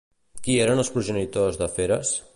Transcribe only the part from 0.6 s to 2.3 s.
eren els progenitors de Feres?